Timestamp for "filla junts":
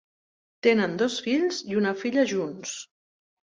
2.01-2.75